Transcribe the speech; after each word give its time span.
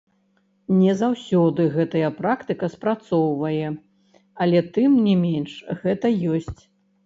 Не 0.77 0.93
заўсёды 1.01 1.65
гэтая 1.75 2.09
практыка 2.23 2.71
спрацоўвае, 2.77 3.69
але, 4.47 4.67
тым 4.81 4.99
не 5.07 5.15
менш, 5.25 5.51
гэта 5.87 6.07
ёсць. 6.37 6.61